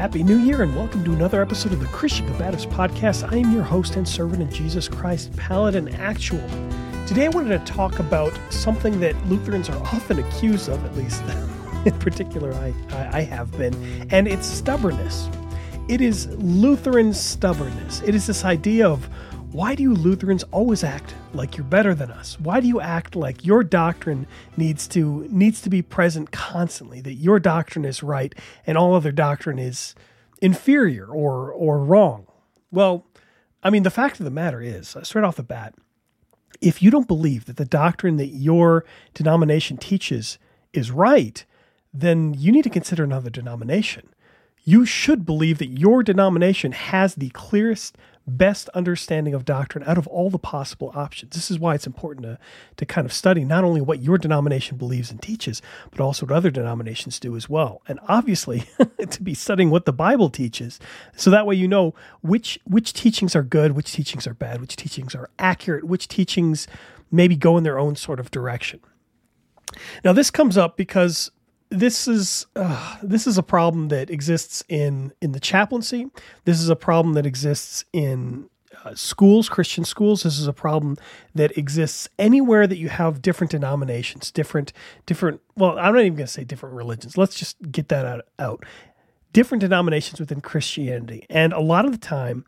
[0.00, 3.30] Happy New Year and welcome to another episode of the Christian Combatants Podcast.
[3.30, 6.40] I am your host and servant in Jesus Christ, Paladin Actual.
[7.06, 11.22] Today I wanted to talk about something that Lutherans are often accused of, at least
[11.84, 12.72] in particular I,
[13.12, 13.74] I have been,
[14.10, 15.28] and it's stubbornness.
[15.86, 18.00] It is Lutheran stubbornness.
[18.00, 19.06] It is this idea of
[19.52, 22.38] why do you Lutherans always act like you're better than us?
[22.38, 27.14] Why do you act like your doctrine needs to needs to be present constantly, that
[27.14, 28.32] your doctrine is right
[28.64, 29.94] and all other doctrine is
[30.40, 32.26] inferior or or wrong?
[32.70, 33.06] Well,
[33.62, 35.74] I mean, the fact of the matter is, uh, straight off the bat,
[36.60, 40.38] if you don't believe that the doctrine that your denomination teaches
[40.72, 41.44] is right,
[41.92, 44.14] then you need to consider another denomination.
[44.64, 47.96] You should believe that your denomination has the clearest
[48.26, 51.34] best understanding of doctrine out of all the possible options.
[51.34, 52.38] This is why it's important to,
[52.76, 55.60] to kind of study not only what your denomination believes and teaches,
[55.90, 57.82] but also what other denominations do as well.
[57.88, 58.64] And obviously,
[59.10, 60.78] to be studying what the Bible teaches,
[61.16, 64.76] so that way you know which which teachings are good, which teachings are bad, which
[64.76, 66.66] teachings are accurate, which teachings
[67.10, 68.80] maybe go in their own sort of direction.
[70.04, 71.30] Now, this comes up because
[71.70, 76.08] this is uh, this is a problem that exists in in the chaplaincy.
[76.44, 78.50] This is a problem that exists in
[78.84, 80.24] uh, schools, Christian schools.
[80.24, 80.96] This is a problem
[81.34, 84.72] that exists anywhere that you have different denominations, different
[85.06, 85.40] different.
[85.56, 87.16] Well, I'm not even going to say different religions.
[87.16, 88.64] Let's just get that out, out.
[89.32, 92.44] Different denominations within Christianity, and a lot of the time,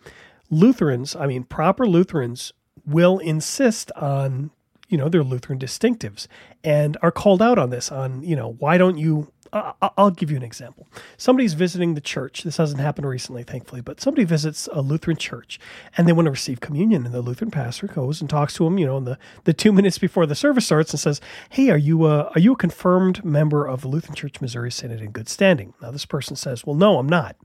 [0.51, 2.53] Lutherans, I mean, proper Lutherans,
[2.84, 4.51] will insist on
[4.93, 6.27] you know their Lutheran distinctives
[6.62, 10.39] and are called out on this on you know why don't you I'll give you
[10.39, 10.89] an example.
[11.19, 12.43] Somebody's visiting the church.
[12.43, 15.61] This hasn't happened recently, thankfully, but somebody visits a Lutheran church
[15.95, 17.05] and they want to receive communion.
[17.05, 19.70] And the Lutheran pastor goes and talks to him, you know, in the, the two
[19.73, 21.20] minutes before the service starts and says,
[21.51, 25.03] Hey, are you a, are you a confirmed member of the Lutheran Church Missouri Synod
[25.03, 25.75] in good standing?
[25.83, 27.37] Now, this person says, Well, no, I'm not.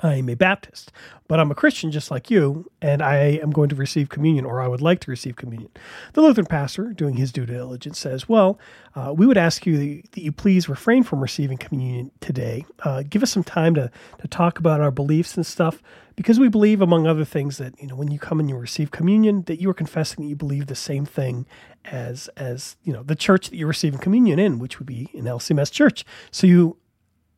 [0.00, 0.92] I'm a Baptist,
[1.26, 4.60] but I'm a Christian just like you, and I am going to receive communion, or
[4.60, 5.70] I would like to receive communion.
[6.12, 8.58] The Lutheran pastor, doing his due diligence, says, Well,
[8.94, 12.66] uh, we would ask you that you please refrain from receiving communion today.
[12.80, 15.82] Uh, give us some time to, to talk about our beliefs and stuff,
[16.14, 18.90] because we believe, among other things, that you know when you come and you receive
[18.90, 21.46] communion, that you are confessing that you believe the same thing
[21.86, 25.24] as as you know the church that you're receiving communion in, which would be an
[25.24, 26.04] LCMS church.
[26.30, 26.76] So you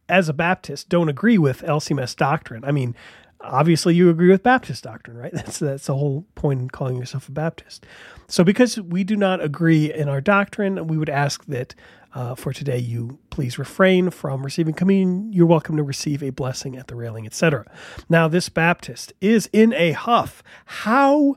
[0.09, 2.65] as a Baptist, don't agree with LCMS doctrine.
[2.65, 2.95] I mean,
[3.41, 5.33] obviously you agree with Baptist doctrine, right?
[5.35, 7.87] That's that's the whole point in calling yourself a Baptist.
[8.27, 11.75] So because we do not agree in our doctrine, we would ask that
[12.15, 15.33] uh, for today you please refrain from receiving communion.
[15.33, 17.65] You're welcome to receive a blessing at the railing, etc.
[18.09, 20.43] Now this Baptist is in a huff.
[20.65, 21.37] How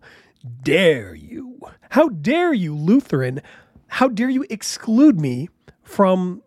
[0.63, 1.59] dare you?
[1.91, 3.41] How dare you, Lutheran?
[3.87, 5.49] How dare you exclude me
[5.83, 6.41] from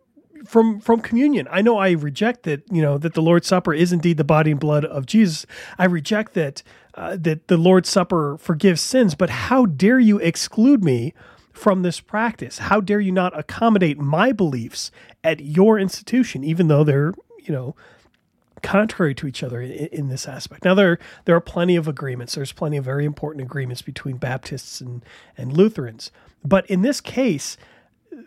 [0.45, 1.49] from from communion.
[1.51, 4.51] I know I reject that, you know, that the Lord's Supper is indeed the body
[4.51, 5.47] and blood of Jesus.
[5.79, 6.63] I reject that
[6.95, 11.15] uh, that the Lord's Supper forgives sins, but how dare you exclude me
[11.53, 12.59] from this practice?
[12.59, 14.91] How dare you not accommodate my beliefs
[15.23, 17.75] at your institution even though they're, you know,
[18.63, 20.65] contrary to each other in, in, this aspect.
[20.65, 22.35] Now there there are plenty of agreements.
[22.35, 25.05] There's plenty of very important agreements between Baptists and
[25.37, 26.11] and Lutherans.
[26.45, 27.57] But in this case,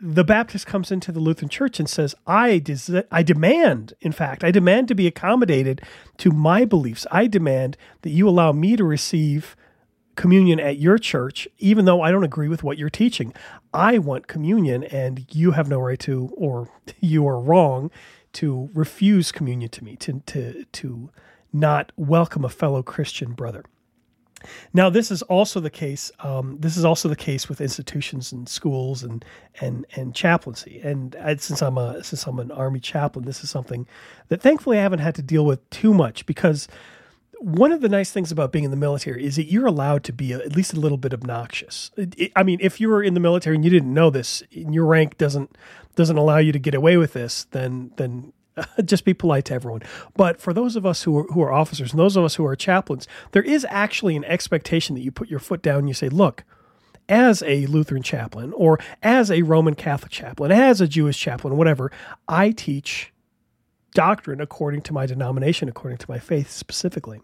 [0.02, 4.44] the Baptist comes into the Lutheran church and says, I, des- I demand, in fact,
[4.44, 5.82] I demand to be accommodated
[6.18, 7.06] to my beliefs.
[7.12, 9.56] I demand that you allow me to receive
[10.16, 13.34] communion at your church, even though I don't agree with what you're teaching.
[13.74, 16.70] I want communion, and you have no right to, or
[17.00, 17.92] you are wrong
[18.34, 21.10] to refuse communion to me, to, to, to
[21.54, 23.64] not welcome a fellow Christian brother.
[24.74, 26.12] Now, this is also the case.
[26.20, 29.24] Um, this is also the case with institutions and schools and
[29.62, 30.80] and and chaplaincy.
[30.84, 33.88] And since I'm a since I'm an army chaplain, this is something
[34.30, 36.68] that thankfully I haven't had to deal with too much because
[37.40, 40.14] one of the nice things about being in the military is that you're allowed to
[40.14, 41.92] be a, at least a little bit obnoxious.
[41.96, 44.44] It, it, I mean, if you were in the military and you didn't know this,
[44.56, 45.56] and your rank doesn't
[45.96, 48.34] doesn't allow you to get away with this, then then
[48.86, 49.82] just be polite to everyone.
[50.16, 52.46] But for those of us who are, who are officers and those of us who
[52.46, 55.94] are chaplains, there is actually an expectation that you put your foot down and you
[55.94, 56.44] say, look,
[57.10, 61.92] as a Lutheran chaplain or as a Roman Catholic chaplain, as a Jewish chaplain, whatever,
[62.28, 63.14] I teach
[63.94, 67.22] doctrine according to my denomination, according to my faith specifically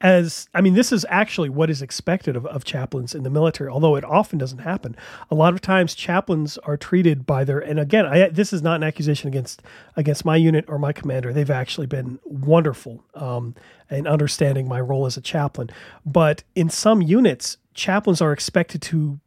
[0.00, 3.70] as I mean, this is actually what is expected of, of chaplains in the military,
[3.70, 4.96] although it often doesn't happen.
[5.30, 8.76] A lot of times, chaplains are treated by their and again, I, this is not
[8.76, 9.62] an accusation against
[9.96, 11.32] against my unit or my commander.
[11.32, 13.54] They've actually been wonderful um,
[13.90, 15.70] in understanding my role as a chaplain.
[16.04, 19.20] But in some units, chaplains are expected to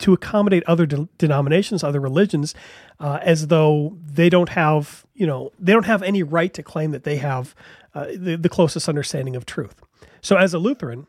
[0.00, 2.54] to accommodate other de- denominations, other religions,
[2.98, 6.90] uh, as though they don't have, you know, they don't have any right to claim
[6.90, 7.54] that they have
[7.94, 9.82] uh, the, the closest understanding of truth.
[10.20, 11.06] So, as a Lutheran,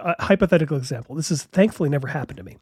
[0.00, 2.56] a hypothetical example, this has thankfully never happened to me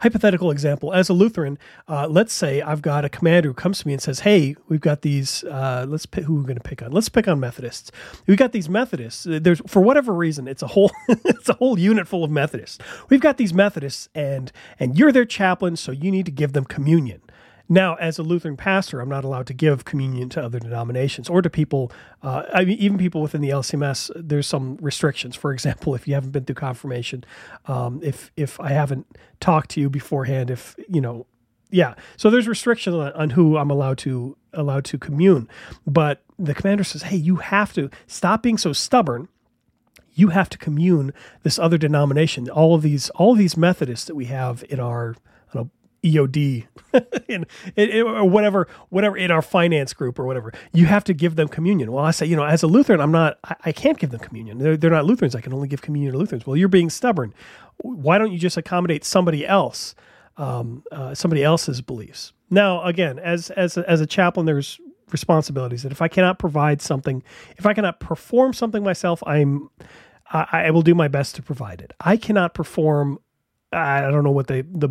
[0.00, 1.58] hypothetical example as a lutheran
[1.88, 4.80] uh, let's say i've got a commander who comes to me and says hey we've
[4.80, 6.92] got these uh, let's pick who we're going to pick on?
[6.92, 7.90] Let's pick on methodists.
[8.26, 12.08] We've got these methodists there's for whatever reason it's a whole it's a whole unit
[12.08, 12.78] full of methodists.
[13.08, 16.64] We've got these methodists and and you're their chaplain so you need to give them
[16.64, 17.20] communion
[17.68, 21.42] now, as a Lutheran pastor, I'm not allowed to give communion to other denominations or
[21.42, 21.92] to people,
[22.22, 24.10] uh, I mean, even people within the LCMS.
[24.16, 25.36] There's some restrictions.
[25.36, 27.24] For example, if you haven't been through confirmation,
[27.66, 29.06] um, if if I haven't
[29.40, 31.26] talked to you beforehand, if you know,
[31.70, 31.94] yeah.
[32.16, 35.48] So there's restrictions on, on who I'm allowed to allowed to commune.
[35.86, 39.28] But the commander says, "Hey, you have to stop being so stubborn."
[40.14, 42.50] You have to commune this other denomination.
[42.50, 45.16] All of these, all of these Methodists that we have in our
[46.04, 46.66] EOD
[47.28, 47.46] in,
[47.76, 50.52] in, in, or whatever, whatever in our finance group or whatever.
[50.72, 51.92] You have to give them communion.
[51.92, 54.20] Well, I say, you know, as a Lutheran, I'm not, I, I can't give them
[54.20, 54.58] communion.
[54.58, 55.34] They're, they're not Lutherans.
[55.34, 56.46] I can only give communion to Lutherans.
[56.46, 57.32] Well, you're being stubborn.
[57.78, 59.94] Why don't you just accommodate somebody else,
[60.36, 62.32] um, uh, somebody else's beliefs?
[62.50, 64.78] Now, again, as as a, as a chaplain, there's
[65.10, 67.22] responsibilities that if I cannot provide something,
[67.56, 69.70] if I cannot perform something myself, I'm
[70.30, 71.92] I, I will do my best to provide it.
[72.00, 73.18] I cannot perform.
[73.72, 74.90] I don't know what they the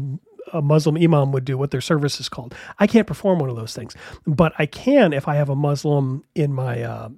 [0.54, 2.56] a Muslim imam would do, what their service is called.
[2.80, 3.96] I can't perform one of those things,
[4.26, 7.10] but I can if I have a Muslim in my uh,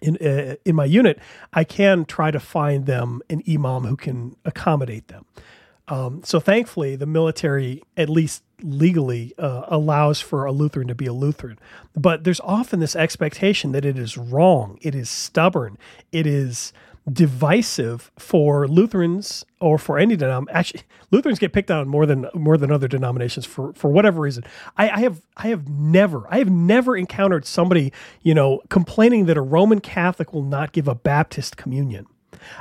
[0.00, 1.18] in uh, in my unit.
[1.52, 5.26] I can try to find them an imam who can accommodate them.
[5.88, 11.06] Um, so thankfully, the military, at least legally, uh, allows for a Lutheran to be
[11.06, 11.58] a Lutheran.
[11.94, 15.76] But there's often this expectation that it is wrong, it is stubborn,
[16.12, 16.72] it is
[17.10, 20.56] divisive for Lutherans or for any denomination.
[20.56, 24.44] Actually, Lutherans get picked on more than more than other denominations for for whatever reason.
[24.76, 29.36] I, I have I have never I have never encountered somebody you know complaining that
[29.36, 32.06] a Roman Catholic will not give a Baptist communion.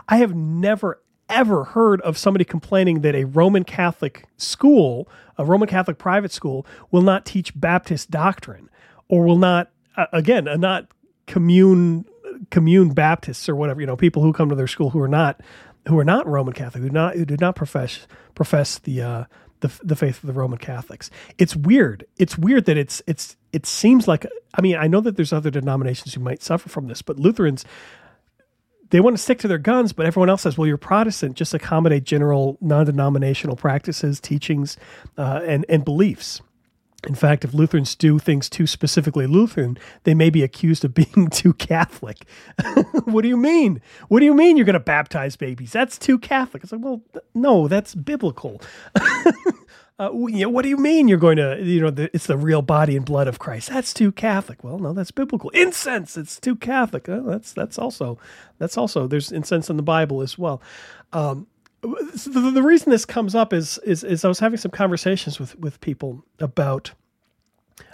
[0.07, 5.07] I have never ever heard of somebody complaining that a Roman Catholic school,
[5.37, 8.69] a Roman Catholic private school, will not teach Baptist doctrine
[9.07, 10.87] or will not, uh, again, uh, not
[11.27, 12.05] commune
[12.49, 15.41] commune Baptists or whatever, you know, people who come to their school who are not
[15.87, 19.23] who are not Roman Catholic, who not who do not profess profess the uh,
[19.61, 21.09] the the faith of the Roman Catholics.
[21.37, 22.05] It's weird.
[22.17, 25.51] It's weird that it's it's it seems like I mean I know that there's other
[25.51, 27.65] denominations who might suffer from this, but Lutherans
[28.91, 31.53] they want to stick to their guns, but everyone else says, well, you're Protestant, just
[31.53, 34.77] accommodate general non denominational practices, teachings,
[35.17, 36.41] uh, and, and beliefs.
[37.07, 41.29] In fact, if Lutherans do things too specifically Lutheran, they may be accused of being
[41.29, 42.25] too Catholic.
[43.05, 43.81] what do you mean?
[44.07, 45.71] What do you mean you're going to baptize babies?
[45.71, 46.63] That's too Catholic.
[46.63, 47.01] It's like, well,
[47.33, 48.61] no, that's biblical.
[49.99, 52.37] uh, you know, what do you mean you're going to, you know, the, it's the
[52.37, 53.69] real body and blood of Christ?
[53.69, 54.63] That's too Catholic.
[54.63, 55.49] Well, no, that's biblical.
[55.51, 57.09] Incense, it's too Catholic.
[57.09, 58.19] Uh, that's that's also
[58.59, 60.61] that's also there's incense in the Bible as well.
[61.13, 61.47] Um,
[61.81, 65.57] the, the reason this comes up is, is is I was having some conversations with
[65.57, 66.91] with people about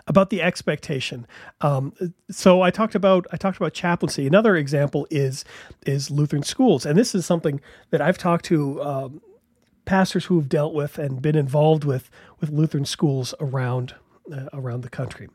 [0.08, 1.28] about the expectation.
[1.62, 1.94] Um,
[2.30, 4.28] so I talked about I talked about chaplaincy.
[4.28, 5.46] Another example is
[5.86, 7.62] is Lutheran schools, and this is something
[7.92, 9.22] that I've talked to um,
[9.86, 13.96] pastors who have dealt with and been involved with with Lutheran schools around
[14.32, 15.30] uh, around the country.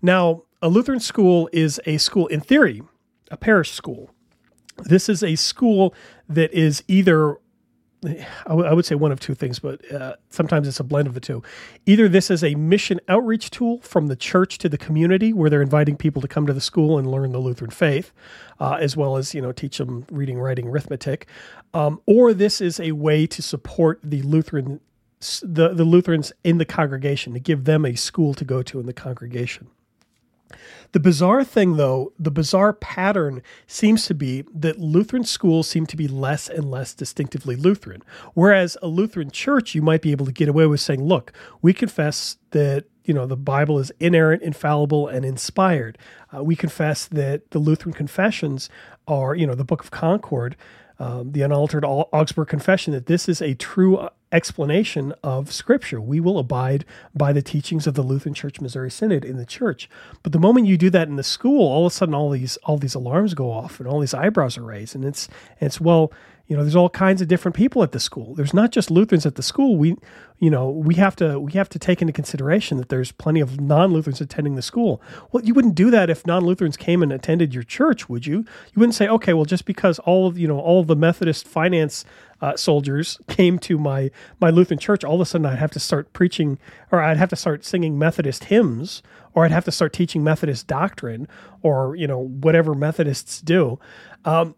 [0.00, 2.82] Now, a Lutheran school is a school in theory,
[3.30, 4.10] a parish school.
[4.78, 5.94] This is a school
[6.28, 7.36] that is either
[8.04, 11.06] I, w- I would say one of two things, but uh, sometimes it's a blend
[11.06, 11.42] of the two.
[11.86, 15.62] Either this is a mission outreach tool from the church to the community, where they're
[15.62, 18.12] inviting people to come to the school and learn the Lutheran faith,
[18.58, 21.26] uh, as well as you know teach them reading, writing, arithmetic,
[21.74, 24.80] um, or this is a way to support the Lutheran
[25.42, 28.86] the, the Lutherans in the congregation to give them a school to go to in
[28.86, 29.68] the congregation.
[30.92, 35.96] The bizarre thing, though, the bizarre pattern seems to be that Lutheran schools seem to
[35.96, 38.02] be less and less distinctively Lutheran.
[38.34, 41.72] Whereas a Lutheran church, you might be able to get away with saying, look, we
[41.72, 45.96] confess that you know the bible is inerrant infallible and inspired
[46.36, 48.68] uh, we confess that the lutheran confessions
[49.08, 50.54] are you know the book of concord
[50.98, 56.00] um, the unaltered augsburg confession that this is a true explanation of Scripture.
[56.00, 56.84] We will abide
[57.14, 59.88] by the teachings of the Lutheran Church Missouri Synod in the church.
[60.22, 62.56] But the moment you do that in the school, all of a sudden all these
[62.58, 65.28] all these alarms go off and all these eyebrows are raised, and it's
[65.60, 66.12] it's well,
[66.50, 68.34] you know, there's all kinds of different people at the school.
[68.34, 69.76] There's not just Lutherans at the school.
[69.76, 69.94] We,
[70.40, 73.60] you know, we have to we have to take into consideration that there's plenty of
[73.60, 75.00] non-Lutherans attending the school.
[75.30, 78.38] Well, you wouldn't do that if non-Lutherans came and attended your church, would you?
[78.38, 81.46] You wouldn't say, okay, well, just because all of you know all of the Methodist
[81.46, 82.04] finance
[82.40, 85.80] uh, soldiers came to my my Lutheran church, all of a sudden I'd have to
[85.80, 86.58] start preaching,
[86.90, 89.02] or I'd have to start singing Methodist hymns,
[89.34, 91.28] or I'd have to start teaching Methodist doctrine,
[91.62, 93.78] or you know whatever Methodists do.
[94.24, 94.54] Um,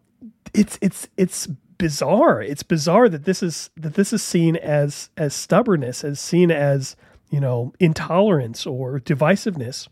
[0.53, 1.47] it's it's it's
[1.77, 2.41] bizarre.
[2.41, 6.95] It's bizarre that this is that this is seen as as stubbornness, as seen as
[7.29, 9.87] you know intolerance or divisiveness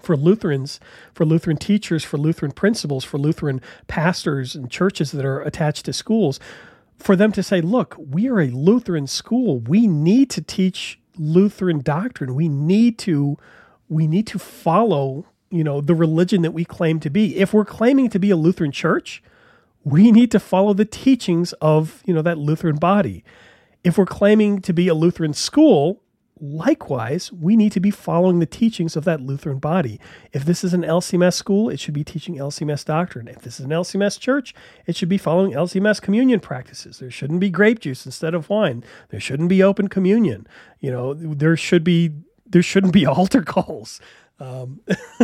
[0.00, 0.80] for Lutherans,
[1.14, 5.92] for Lutheran teachers, for Lutheran principals, for Lutheran pastors and churches that are attached to
[5.92, 6.40] schools,
[7.02, 9.60] for them to say, look, we are a Lutheran school.
[9.60, 12.34] We need to teach Lutheran doctrine.
[12.34, 13.38] We need to
[13.88, 17.36] we need to follow, you know, the religion that we claim to be.
[17.36, 19.22] If we're claiming to be a Lutheran church,
[19.84, 23.22] we need to follow the teachings of, you know, that Lutheran body.
[23.84, 26.01] If we're claiming to be a Lutheran school,
[26.42, 30.00] likewise, we need to be following the teachings of that Lutheran body.
[30.32, 33.28] If this is an LCMS school, it should be teaching LCMS doctrine.
[33.28, 34.52] If this is an LCMS church,
[34.86, 36.98] it should be following LCMS communion practices.
[36.98, 38.82] There shouldn't be grape juice instead of wine.
[39.10, 40.46] There shouldn't be open communion.
[40.80, 42.10] You know, there should be
[42.44, 44.00] there shouldn't be altar calls.
[44.40, 44.80] Um,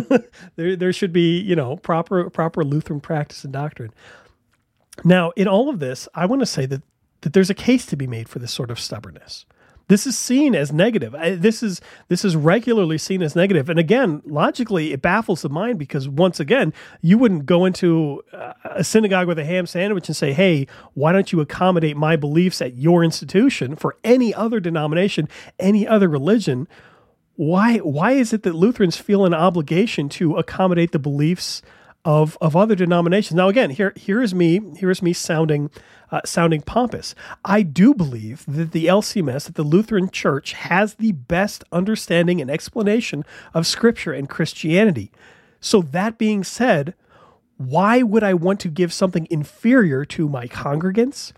[0.56, 3.92] there there should be you know proper proper Lutheran practice and doctrine.
[5.04, 6.82] Now, in all of this, I want to say that
[7.22, 9.44] that there's a case to be made for this sort of stubbornness.
[9.88, 11.14] This is seen as negative.
[11.40, 13.70] This is this is regularly seen as negative.
[13.70, 18.52] And again, logically, it baffles the mind because once again, you wouldn't go into uh,
[18.64, 22.60] a synagogue with a ham sandwich and say, "Hey, why don't you accommodate my beliefs
[22.60, 25.28] at your institution for any other denomination,
[25.58, 26.68] any other religion?"
[27.36, 31.62] Why why is it that Lutherans feel an obligation to accommodate the beliefs
[32.04, 33.36] of of other denominations?
[33.36, 35.70] Now, again, here here is me here is me sounding
[36.10, 37.14] uh, sounding pompous.
[37.44, 42.50] I do believe that the LCMS, that the Lutheran Church, has the best understanding and
[42.50, 43.24] explanation
[43.54, 45.10] of Scripture and Christianity.
[45.60, 46.94] So, that being said,
[47.56, 51.32] why would I want to give something inferior to my congregants?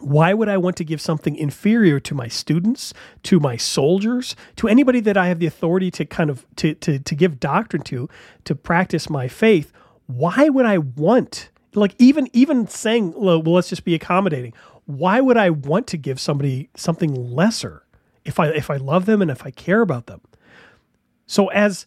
[0.00, 4.68] Why would I want to give something inferior to my students, to my soldiers, to
[4.68, 8.08] anybody that I have the authority to kind of to to, to give doctrine to,
[8.44, 9.72] to practice my faith?
[10.06, 14.54] Why would I want like even even saying well let's just be accommodating.
[14.86, 17.84] Why would i want to give somebody something lesser
[18.24, 20.20] if i if i love them and if i care about them?
[21.26, 21.86] So as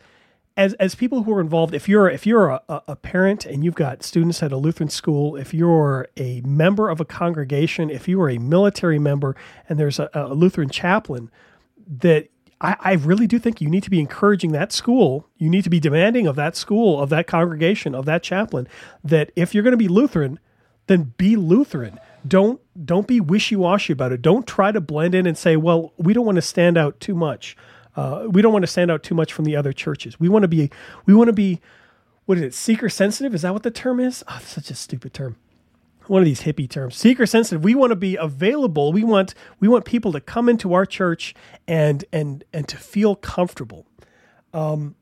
[0.55, 3.75] as as people who are involved if you're if you're a, a parent and you've
[3.75, 8.21] got students at a lutheran school if you're a member of a congregation if you
[8.21, 9.35] are a military member
[9.69, 11.31] and there's a, a lutheran chaplain
[11.87, 12.27] that
[12.61, 15.27] I, I really do think you need to be encouraging that school.
[15.37, 18.67] You need to be demanding of that school, of that congregation, of that chaplain,
[19.03, 20.39] that if you're going to be Lutheran,
[20.87, 21.99] then be Lutheran.
[22.27, 24.21] Don't don't be wishy washy about it.
[24.21, 27.15] Don't try to blend in and say, well, we don't want to stand out too
[27.15, 27.55] much.
[27.95, 30.19] Uh, we don't want to stand out too much from the other churches.
[30.19, 30.69] We want to be
[31.05, 31.61] we want to be
[32.25, 32.53] what is it?
[32.53, 33.33] Seeker sensitive?
[33.33, 34.23] Is that what the term is?
[34.27, 35.37] Oh, such a stupid term
[36.09, 37.63] one of these hippie terms seeker sensitive.
[37.63, 38.91] We want to be available.
[38.91, 41.35] We want we want people to come into our church
[41.67, 43.85] and and and to feel comfortable.
[44.53, 44.95] Um,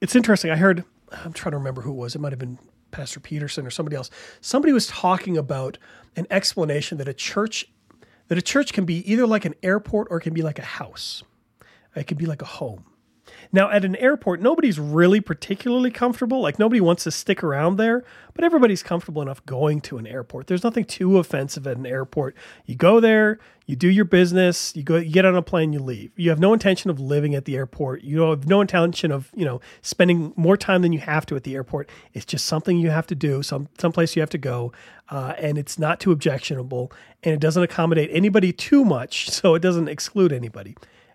[0.00, 0.50] it's interesting.
[0.50, 0.84] I heard
[1.24, 2.14] i'm trying to remember who it was.
[2.14, 2.58] It might have been
[2.90, 4.10] pastor peterson or somebody else.
[4.40, 5.78] Somebody was talking about
[6.16, 7.66] an explanation that a church
[8.28, 10.64] that a church can be either like an airport or it can be like a
[10.64, 11.22] house.
[11.94, 12.84] It can be like a home
[13.54, 16.40] now, at an airport, nobody's really particularly comfortable.
[16.40, 18.02] Like, nobody wants to stick around there,
[18.34, 20.48] but everybody's comfortable enough going to an airport.
[20.48, 22.34] There's nothing too offensive at an airport.
[22.66, 25.78] You go there, you do your business, you go, you get on a plane, you
[25.78, 26.10] leave.
[26.16, 28.02] You have no intention of living at the airport.
[28.02, 31.44] You have no intention of, you know, spending more time than you have to at
[31.44, 31.88] the airport.
[32.12, 34.72] It's just something you have to do, some someplace you have to go,
[35.10, 36.90] uh, and it's not too objectionable,
[37.22, 40.74] and it doesn't accommodate anybody too much, so it doesn't exclude anybody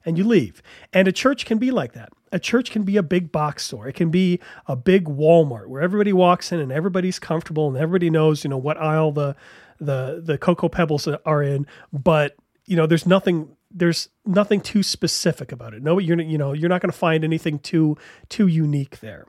[0.09, 0.61] and you leave.
[0.91, 2.09] And a church can be like that.
[2.31, 3.87] A church can be a big box store.
[3.87, 8.09] It can be a big Walmart where everybody walks in and everybody's comfortable and everybody
[8.09, 9.35] knows, you know, what aisle the
[9.79, 12.35] the the cocoa pebbles are in, but
[12.65, 15.81] you know, there's nothing there's nothing too specific about it.
[15.81, 17.97] No, you're you know, you're not going to find anything too
[18.27, 19.25] too unique there.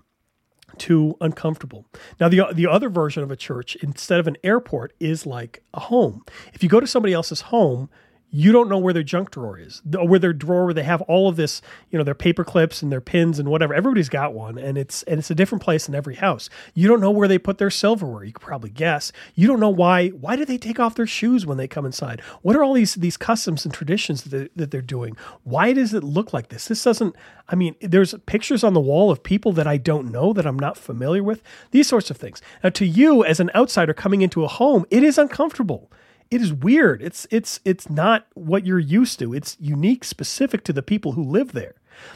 [0.79, 1.87] Too uncomfortable.
[2.21, 5.81] Now, the the other version of a church, instead of an airport, is like a
[5.81, 6.23] home.
[6.53, 7.91] If you go to somebody else's home,
[8.31, 11.29] you don't know where their junk drawer is, where their drawer where they have all
[11.29, 11.61] of this,
[11.91, 13.75] you know, their paper clips and their pins and whatever.
[13.75, 16.49] Everybody's got one, and it's and it's a different place in every house.
[16.75, 18.25] You don't know where they put their silverware.
[18.25, 19.11] You could probably guess.
[19.35, 20.09] You don't know why.
[20.09, 22.21] Why do they take off their shoes when they come inside?
[22.43, 25.17] What are all these these customs and traditions that, they, that they're doing?
[25.43, 26.69] Why does it look like this?
[26.69, 27.17] This doesn't.
[27.49, 30.59] I mean, there's pictures on the wall of people that I don't know that I'm
[30.59, 31.43] not familiar with.
[31.73, 32.41] These sorts of things.
[32.63, 35.91] Now, to you as an outsider coming into a home, it is uncomfortable
[36.31, 37.03] it is weird.
[37.03, 39.35] It's it's it's not what you're used to.
[39.35, 41.75] It's unique, specific to the people who live there.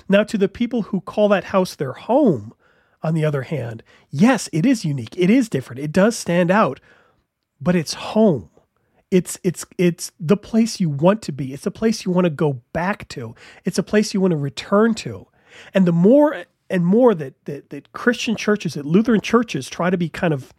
[0.09, 2.55] Now, to the people who call that house their home,
[3.05, 5.15] on the other hand, yes, it is unique.
[5.17, 5.83] It is different.
[5.83, 6.81] It does stand out,
[7.61, 8.49] but it's home.
[9.11, 11.53] It's it's it's the place you want to be.
[11.53, 13.35] It's a place you want to go back to.
[13.65, 15.29] It's a place you want to return to.
[15.75, 19.99] And the more and more that that, that Christian churches, that Lutheran churches try to
[19.99, 20.55] be kind of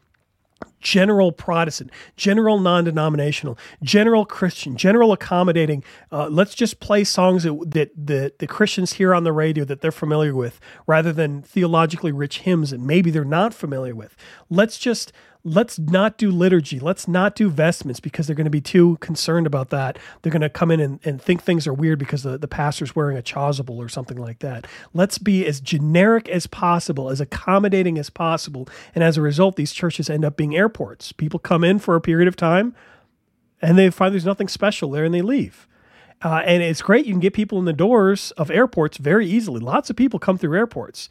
[0.85, 5.83] general Protestant, general non denominational, general Christian, general accommodating.
[6.11, 9.81] Uh, let's just play songs that, that, that the Christians hear on the radio that
[9.81, 14.15] they're familiar with rather than theologically rich hymns that maybe they're not familiar with.
[14.47, 15.11] Let's just
[15.45, 16.79] let's not do liturgy.
[16.79, 19.99] Let's not do vestments because they're going to be too concerned about that.
[20.21, 22.95] They're going to come in and, and think things are weird because the, the pastor's
[22.95, 24.65] wearing a chasuble or something like that.
[24.93, 28.67] Let's be as generic as possible, as accommodating as possible.
[28.95, 31.11] And as a result, these churches end up being airports.
[31.11, 32.75] People come in for a period of time
[33.61, 35.67] and they find there's nothing special there and they leave.
[36.23, 37.05] Uh, and it's great.
[37.05, 39.59] You can get people in the doors of airports very easily.
[39.59, 41.07] Lots of people come through airports,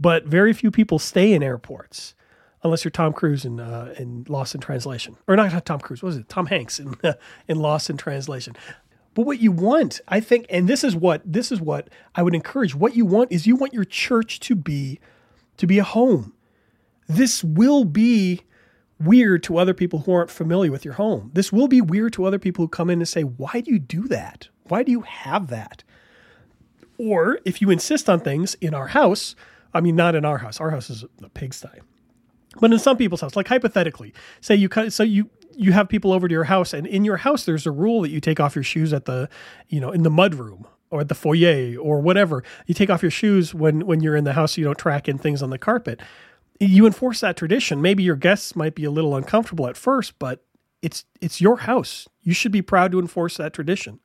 [0.00, 2.14] but very few people stay in airports
[2.66, 6.02] unless you're Tom Cruise in uh, in Lost in Translation, or not Tom Cruise.
[6.02, 6.28] What was it?
[6.28, 6.94] Tom Hanks in
[7.48, 8.54] in Lost in Translation.
[9.14, 12.34] But what you want, I think, and this is what this is what I would
[12.34, 12.74] encourage.
[12.74, 15.00] What you want is you want your church to be
[15.56, 16.34] to be a home.
[17.08, 18.42] This will be
[19.00, 21.30] weird to other people who aren't familiar with your home.
[21.32, 23.78] This will be weird to other people who come in and say, "Why do you
[23.78, 24.48] do that?
[24.64, 25.82] Why do you have that?"
[26.98, 29.34] Or if you insist on things in our house,
[29.72, 30.60] I mean, not in our house.
[30.60, 31.80] Our house is a pigsty.
[32.60, 36.28] But in some people's house, like hypothetically, say you so you you have people over
[36.28, 38.64] to your house, and in your house there's a rule that you take off your
[38.64, 39.28] shoes at the,
[39.68, 42.44] you know, in the mud room or at the foyer or whatever.
[42.66, 45.08] You take off your shoes when when you're in the house, so you don't track
[45.08, 46.00] in things on the carpet.
[46.58, 47.82] You enforce that tradition.
[47.82, 50.42] Maybe your guests might be a little uncomfortable at first, but
[50.82, 52.08] it's it's your house.
[52.22, 54.00] You should be proud to enforce that tradition.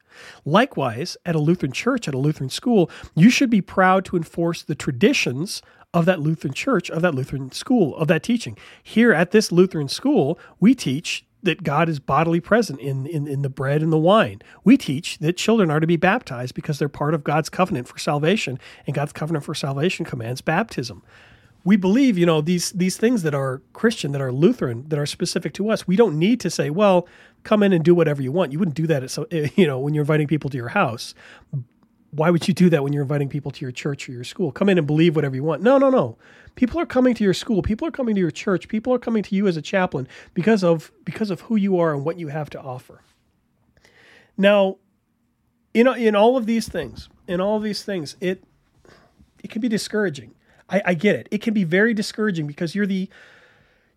[0.45, 4.63] Likewise, at a Lutheran church, at a Lutheran school, you should be proud to enforce
[4.63, 5.61] the traditions
[5.93, 8.57] of that Lutheran church, of that Lutheran school, of that teaching.
[8.81, 13.41] Here at this Lutheran school, we teach that God is bodily present in, in, in
[13.41, 14.41] the bread and the wine.
[14.63, 17.97] We teach that children are to be baptized because they're part of God's covenant for
[17.97, 21.03] salvation, and God's covenant for salvation commands baptism.
[21.63, 25.05] We believe, you know, these these things that are Christian, that are Lutheran, that are
[25.05, 25.87] specific to us.
[25.87, 27.07] We don't need to say, well,
[27.43, 28.51] come in and do whatever you want.
[28.51, 30.69] You wouldn't do that at so, eh, you know, when you're inviting people to your
[30.69, 31.13] house
[32.11, 34.51] why would you do that when you're inviting people to your church or your school?
[34.51, 35.61] Come in and believe whatever you want.
[35.61, 36.17] No, no, no.
[36.55, 37.61] People are coming to your school.
[37.61, 38.67] People are coming to your church.
[38.67, 41.93] People are coming to you as a chaplain because of because of who you are
[41.93, 43.01] and what you have to offer.
[44.37, 44.77] Now,
[45.74, 48.43] in in all of these things, in all of these things, it
[49.41, 50.35] it can be discouraging.
[50.72, 51.27] I, I get it.
[51.29, 53.10] It can be very discouraging because you're the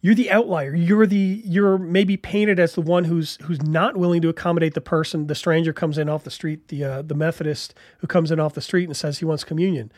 [0.00, 0.74] you're the outlier.
[0.74, 4.82] You're the you're maybe painted as the one who's who's not willing to accommodate the
[4.82, 5.28] person.
[5.28, 8.52] The stranger comes in off the street, the uh, the Methodist who comes in off
[8.52, 9.90] the street and says he wants communion.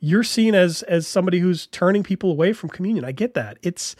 [0.00, 3.04] You're seen as as somebody who's turning people away from communion.
[3.04, 3.58] I get that.
[3.62, 3.94] It's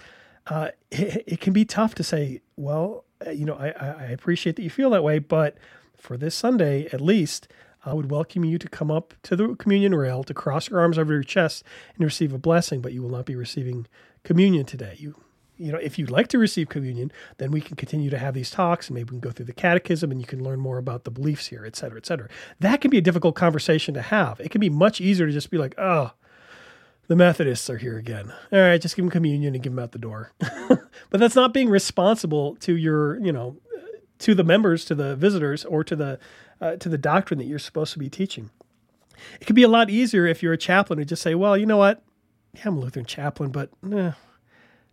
[0.49, 2.41] uh, it, it, can be tough to say.
[2.57, 5.57] Well, uh, you know, I, I appreciate that you feel that way, but
[5.97, 7.47] for this Sunday at least,
[7.85, 10.99] I would welcome you to come up to the communion rail to cross your arms
[10.99, 11.65] over your chest
[11.97, 13.87] and receive a blessing, but you will not be receiving
[14.23, 14.97] communion today.
[14.99, 15.17] You
[15.59, 18.51] you know, if you'd like to receive communion, then we can continue to have these
[18.51, 21.05] talks and maybe we can go through the catechism and you can learn more about
[21.05, 22.29] the beliefs here, et cetera, et cetera.
[22.59, 24.41] That can be a difficult conversation to have.
[24.41, 26.13] It can be much easier to just be like, oh,
[27.07, 28.33] the Methodists are here again.
[28.53, 30.33] All right, just give them communion and give them out the door.
[30.41, 33.57] but that's not being responsible to your, you know,
[34.21, 36.19] to the members, to the visitors, or to the
[36.63, 38.51] uh, to the doctrine that you're supposed to be teaching.
[39.41, 41.67] It could be a lot easier if you're a chaplain to just say, well, you
[41.67, 42.03] know what?
[42.55, 44.13] Yeah, I'm a Lutheran chaplain, but eh,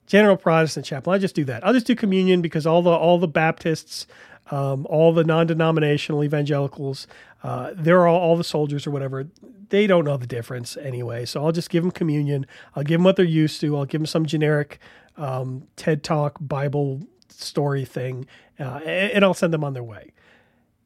[0.07, 1.15] general Protestant chaplain.
[1.15, 1.65] I just do that.
[1.65, 4.07] I'll just do communion because all the all the Baptists,
[4.49, 7.05] um, all the non-denominational evangelicals,
[7.43, 9.27] uh, they're all all the soldiers or whatever.
[9.69, 11.25] They don't know the difference anyway.
[11.25, 12.45] So I'll just give them communion.
[12.75, 13.77] I'll give them what they're used to.
[13.77, 14.79] I'll give them some generic
[15.17, 18.25] um, TED Talk Bible story thing,
[18.59, 20.13] uh, and I'll send them on their way.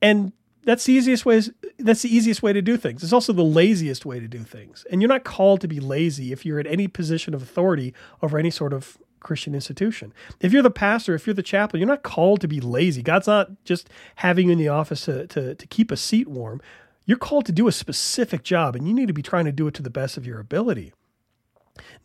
[0.01, 0.33] And
[0.65, 1.41] that's the easiest way.
[1.79, 3.03] That's the easiest way to do things.
[3.03, 4.85] It's also the laziest way to do things.
[4.91, 8.37] And you're not called to be lazy if you're at any position of authority over
[8.37, 10.13] any sort of Christian institution.
[10.39, 13.01] If you're the pastor, if you're the chaplain, you're not called to be lazy.
[13.01, 16.61] God's not just having you in the office to, to, to keep a seat warm.
[17.05, 19.67] You're called to do a specific job, and you need to be trying to do
[19.67, 20.93] it to the best of your ability.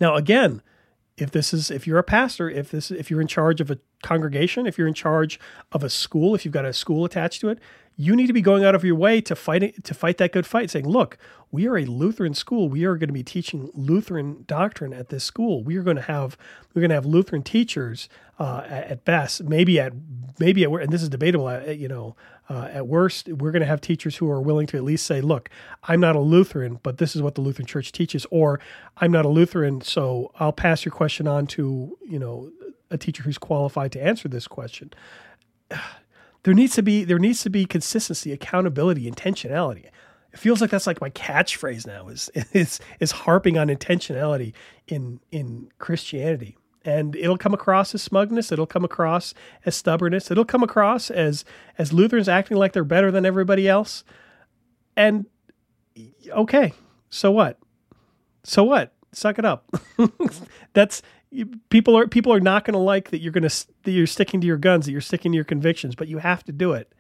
[0.01, 0.63] Now, again,
[1.21, 3.79] if this is if you're a pastor, if this if you're in charge of a
[4.03, 5.39] congregation, if you're in charge
[5.73, 7.59] of a school, if you've got a school attached to it,
[7.97, 10.33] you need to be going out of your way to fight it, to fight that
[10.33, 11.19] good fight, saying, "Look,
[11.51, 12.69] we are a Lutheran school.
[12.69, 15.65] We are going to be teaching Lutheran doctrine at this school.
[15.65, 16.37] We are going to have
[16.75, 19.93] we're going to have Lutheran teachers uh, at best, maybe at
[20.39, 21.73] maybe at and this is debatable.
[21.73, 22.17] You know,
[22.49, 25.21] uh, at worst, we're going to have teachers who are willing to at least say,
[25.21, 25.51] "Look,
[25.83, 28.59] I'm not a Lutheran, but this is what the Lutheran Church teaches," or
[28.97, 32.51] "I'm not a Lutheran, so I'll pass your question on to you know
[32.91, 34.93] a teacher who's qualified to answer this question."
[36.45, 39.85] there needs to be there needs to be consistency, accountability, intentionality.
[40.33, 44.55] It feels like that's like my catchphrase now is is is harping on intentionality
[44.87, 46.57] in in Christianity.
[46.85, 49.35] And it'll come across as smugness, it'll come across
[49.67, 51.45] as stubbornness, it'll come across as
[51.77, 54.05] as Lutherans acting like they're better than everybody else.
[54.97, 55.27] And
[56.31, 56.73] okay,
[57.11, 57.59] so what?
[58.45, 58.93] So what?
[59.13, 59.69] Suck it up.
[60.73, 61.03] that's
[61.69, 64.41] people are people are not going to like that you're going to that you're sticking
[64.41, 66.93] to your guns, that you're sticking to your convictions, but you have to do it.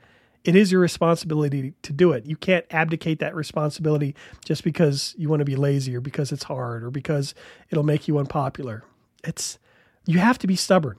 [0.44, 2.24] It is your responsibility to do it.
[2.24, 4.14] You can't abdicate that responsibility
[4.44, 7.34] just because you want to be lazy or because it's hard or because
[7.70, 8.84] it'll make you unpopular.
[9.24, 9.58] It's
[10.08, 10.98] you have to be stubborn.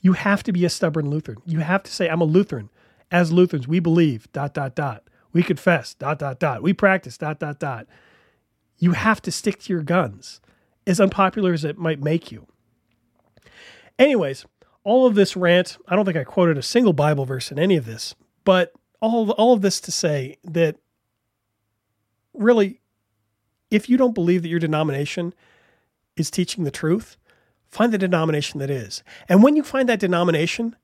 [0.00, 1.42] You have to be a stubborn Lutheran.
[1.44, 2.70] You have to say I'm a Lutheran.
[3.10, 5.04] As Lutherans, we believe dot dot dot.
[5.34, 6.62] We confess dot dot dot.
[6.62, 7.86] We practice dot dot dot.
[8.78, 10.40] You have to stick to your guns,
[10.86, 12.46] as unpopular as it might make you.
[13.98, 14.46] Anyways,
[14.82, 17.76] all of this rant, I don't think I quoted a single Bible verse in any
[17.76, 20.76] of this, but all all of this to say that
[22.32, 22.80] really,
[23.70, 25.34] if you don't believe that your denomination
[26.16, 27.18] is teaching the truth,
[27.70, 29.02] find the denomination that is.
[29.28, 30.76] And when you find that denomination,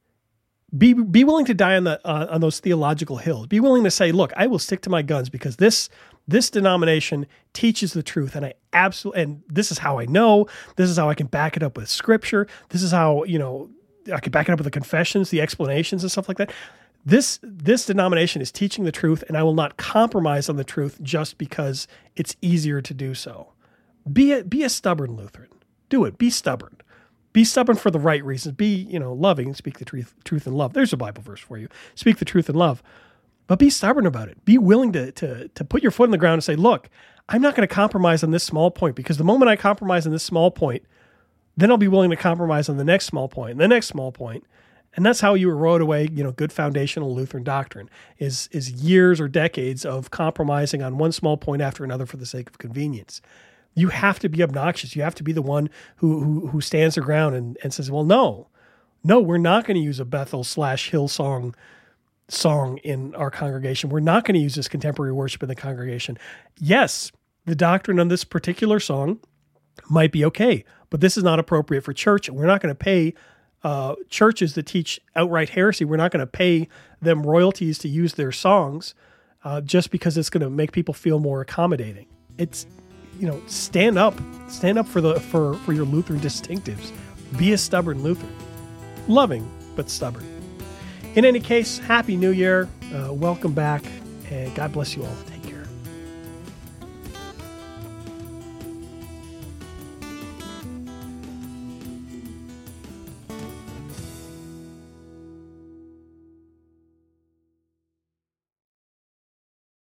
[0.77, 3.47] be be willing to die on the uh, on those theological hills.
[3.47, 5.89] Be willing to say, "Look, I will stick to my guns because this
[6.27, 10.89] this denomination teaches the truth and I absolutely and this is how I know, this
[10.89, 12.47] is how I can back it up with scripture.
[12.71, 13.71] This is how, you know,
[14.13, 16.53] I can back it up with the confessions, the explanations and stuff like that.
[17.05, 20.99] This this denomination is teaching the truth and I will not compromise on the truth
[21.03, 23.53] just because it's easier to do so.
[24.11, 25.49] Be a be a stubborn Lutheran.
[25.95, 26.19] Do it.
[26.19, 26.77] Be stubborn.
[27.33, 28.57] Be stubborn for the right reasons.
[28.57, 30.73] Be, you know, loving, speak the truth, truth in love.
[30.73, 31.69] There's a Bible verse for you.
[31.95, 32.83] Speak the truth in love
[33.47, 34.43] but be stubborn about it.
[34.45, 36.89] Be willing to, to, to put your foot in the ground and say, look,
[37.29, 40.13] I'm not going to compromise on this small point because the moment I compromise on
[40.13, 40.85] this small point,
[41.57, 44.13] then I'll be willing to compromise on the next small point, and the next small
[44.13, 44.45] point.
[44.97, 49.21] And that's how you erode away, you know, good foundational Lutheran doctrine is is years
[49.21, 53.21] or decades of compromising on one small point after another for the sake of convenience.
[53.75, 54.95] You have to be obnoxious.
[54.95, 57.91] You have to be the one who who, who stands their ground and, and says,
[57.91, 58.49] well, no,
[59.03, 61.55] no, we're not going to use a Bethel slash Hillsong
[62.29, 63.91] song in our congregation.
[63.91, 66.17] We're not going to use this contemporary worship in the congregation.
[66.59, 67.13] Yes,
[67.45, 69.21] the doctrine on this particular song
[69.91, 72.31] might be okay, but this is not appropriate for church.
[72.31, 73.15] We're not going to pay
[73.63, 75.85] uh, churches that teach outright heresy.
[75.85, 76.69] We're not going to pay
[77.03, 78.95] them royalties to use their songs
[79.43, 82.07] uh, just because it's going to make people feel more accommodating.
[82.39, 82.67] It's
[83.19, 84.15] you know stand up,
[84.49, 86.93] stand up for the for for your Lutheran distinctives.
[87.37, 88.35] Be a stubborn Lutheran,
[89.09, 90.25] loving but stubborn.
[91.15, 92.69] In any case, Happy New Year.
[92.93, 93.85] Uh, welcome back.
[94.31, 95.34] And God bless you all.